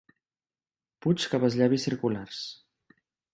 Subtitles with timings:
[1.05, 2.41] Puig cap als llavis circulars.